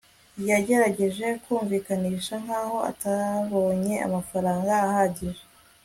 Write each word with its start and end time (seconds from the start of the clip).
Yagerageje 0.49 1.27
kumvikanisha 1.43 2.33
nkaho 2.43 2.77
atabonye 2.91 3.95
amafaranga 4.07 4.71
ahagije 4.87 5.43